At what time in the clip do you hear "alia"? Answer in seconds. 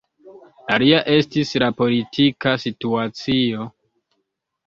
0.75-1.01